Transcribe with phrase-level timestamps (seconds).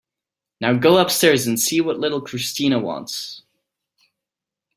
[0.59, 3.43] Now go upstairs and see what little Christina wants.